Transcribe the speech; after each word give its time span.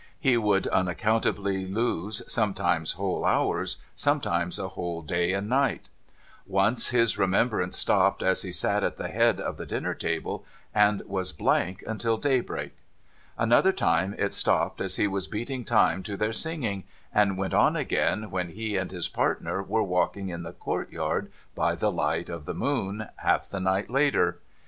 He 0.19 0.35
would 0.35 0.65
unaccountably 0.65 1.67
lose, 1.67 2.23
sometimes 2.27 2.93
whole 2.93 3.23
hours, 3.23 3.77
sometimes 3.93 4.57
a 4.57 4.69
whole 4.69 5.03
day 5.03 5.31
and 5.31 5.47
night. 5.47 5.89
Once, 6.47 6.89
his 6.89 7.19
remembrance 7.19 7.77
stopped 7.77 8.23
as 8.23 8.41
he 8.41 8.51
sat 8.51 8.83
at 8.83 8.97
the 8.97 9.09
head 9.09 9.39
of 9.39 9.57
the 9.57 9.65
dinner 9.67 9.93
table, 9.93 10.43
and 10.73 11.03
was 11.05 11.31
blank 11.31 11.83
until 11.85 12.17
daybreak. 12.17 12.73
Another 13.37 13.71
time, 13.71 14.15
it 14.17 14.33
stopped 14.33 14.81
as 14.81 14.95
he 14.95 15.05
was 15.05 15.27
beating 15.27 15.63
time 15.63 16.01
to 16.01 16.17
their 16.17 16.33
singing, 16.33 16.85
and 17.13 17.37
went 17.37 17.53
on 17.53 17.75
again 17.75 18.31
when 18.31 18.49
he 18.49 18.77
and 18.77 18.89
his 18.91 19.07
partner 19.07 19.61
were 19.61 19.83
walking 19.83 20.29
in 20.29 20.41
the 20.41 20.51
courtyard 20.53 21.31
by 21.53 21.75
the 21.75 21.91
light 21.91 22.27
of 22.27 22.45
the 22.45 22.55
moon, 22.55 23.07
half 23.17 23.47
the 23.47 23.59
night 23.59 23.87
later. 23.87 24.39